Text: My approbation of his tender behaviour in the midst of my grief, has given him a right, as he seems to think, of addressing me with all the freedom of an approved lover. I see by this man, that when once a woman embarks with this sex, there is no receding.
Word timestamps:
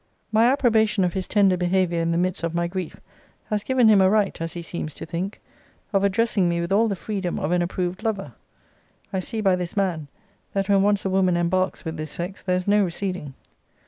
My 0.31 0.47
approbation 0.51 1.03
of 1.03 1.13
his 1.13 1.27
tender 1.27 1.55
behaviour 1.55 2.01
in 2.01 2.11
the 2.11 2.17
midst 2.17 2.41
of 2.41 2.55
my 2.55 2.65
grief, 2.67 2.99
has 3.51 3.61
given 3.61 3.87
him 3.87 4.01
a 4.01 4.09
right, 4.09 4.35
as 4.41 4.53
he 4.53 4.63
seems 4.63 4.95
to 4.95 5.05
think, 5.05 5.39
of 5.93 6.03
addressing 6.03 6.49
me 6.49 6.59
with 6.59 6.71
all 6.71 6.87
the 6.87 6.95
freedom 6.95 7.37
of 7.37 7.51
an 7.51 7.61
approved 7.61 8.01
lover. 8.01 8.33
I 9.13 9.19
see 9.19 9.41
by 9.41 9.55
this 9.55 9.77
man, 9.77 10.07
that 10.53 10.69
when 10.69 10.81
once 10.81 11.05
a 11.05 11.09
woman 11.11 11.37
embarks 11.37 11.85
with 11.85 11.97
this 11.97 12.09
sex, 12.09 12.41
there 12.41 12.55
is 12.55 12.67
no 12.67 12.83
receding. 12.83 13.35